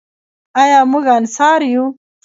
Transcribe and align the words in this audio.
آیا 0.61 0.79
موږ 0.91 1.05
انصار 1.17 1.59
یو؟ 1.73 1.85